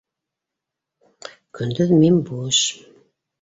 [1.59, 2.63] —Көндөҙ мин буш